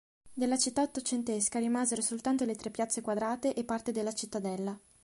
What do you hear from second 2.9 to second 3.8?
quadrate e